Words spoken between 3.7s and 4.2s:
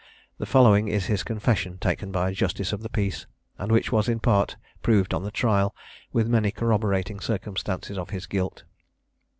which was, in